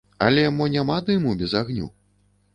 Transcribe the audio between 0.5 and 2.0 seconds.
мо няма дыму без агню?